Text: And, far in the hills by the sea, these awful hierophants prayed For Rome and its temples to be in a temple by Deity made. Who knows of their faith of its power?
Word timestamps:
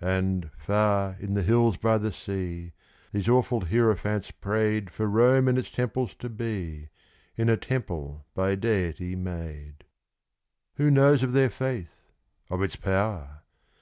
And, 0.00 0.50
far 0.56 1.18
in 1.20 1.34
the 1.34 1.42
hills 1.42 1.76
by 1.76 1.98
the 1.98 2.10
sea, 2.10 2.72
these 3.12 3.28
awful 3.28 3.60
hierophants 3.60 4.30
prayed 4.30 4.88
For 4.88 5.06
Rome 5.06 5.48
and 5.48 5.58
its 5.58 5.70
temples 5.70 6.14
to 6.14 6.30
be 6.30 6.88
in 7.36 7.50
a 7.50 7.58
temple 7.58 8.24
by 8.34 8.54
Deity 8.54 9.14
made. 9.16 9.84
Who 10.76 10.90
knows 10.90 11.22
of 11.22 11.34
their 11.34 11.50
faith 11.50 12.10
of 12.48 12.62
its 12.62 12.76
power? 12.76 13.42